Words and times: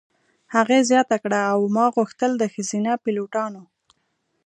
هغې 0.55 0.79
زیاته 0.89 1.17
کړه: 1.23 1.39
"او 1.53 1.59
ما 1.75 1.85
غوښتل 1.95 2.31
د 2.37 2.43
ښځینه 2.53 2.91
پیلوټانو. 3.03 3.63